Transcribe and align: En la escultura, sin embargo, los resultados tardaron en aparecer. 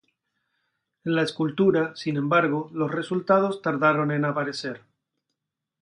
En 1.03 1.13
la 1.15 1.21
escultura, 1.21 1.95
sin 1.95 2.17
embargo, 2.17 2.71
los 2.73 2.89
resultados 2.89 3.61
tardaron 3.61 4.09
en 4.09 4.25
aparecer. 4.25 4.81